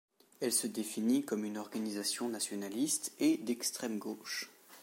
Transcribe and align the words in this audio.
Elle 0.39 0.51
se 0.51 0.65
définit 0.65 1.23
comme 1.23 1.45
une 1.45 1.59
organisation 1.59 2.27
nationaliste 2.27 3.11
et 3.19 3.37
d'extrême 3.37 3.99
gauche. 3.99 4.49